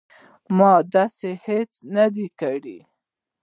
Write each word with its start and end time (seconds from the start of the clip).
ما 0.57 0.71
داسې 0.93 1.29
هیڅ 1.45 1.71
نه 1.95 2.05
دي 2.13 2.27
کړي 2.39 2.77